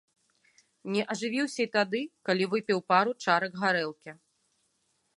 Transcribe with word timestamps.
Не 0.95 1.01
ажывіўся 1.15 1.59
і 1.65 1.69
тады, 1.77 2.01
калі 2.31 2.49
выпіў 2.55 2.79
пару 2.95 3.11
чарак 3.27 3.53
гарэлкі. 3.65 4.11